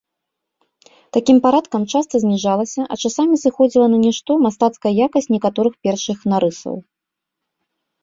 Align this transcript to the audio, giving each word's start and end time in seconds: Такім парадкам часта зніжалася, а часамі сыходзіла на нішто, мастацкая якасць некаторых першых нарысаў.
Такім 1.17 1.37
парадкам 1.43 1.81
часта 1.93 2.15
зніжалася, 2.23 2.81
а 2.91 2.99
часамі 3.03 3.35
сыходзіла 3.43 3.87
на 3.95 3.99
нішто, 4.07 4.31
мастацкая 4.49 4.93
якасць 5.05 5.33
некаторых 5.37 5.73
першых 5.87 6.17
нарысаў. 6.37 6.75